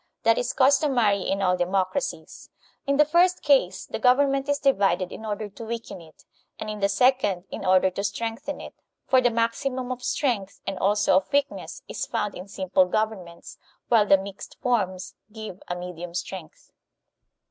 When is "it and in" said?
6.01-6.79